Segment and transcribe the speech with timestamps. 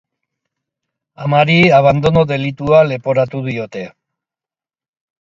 [1.25, 3.89] Amari abandono delitua leporatu diote.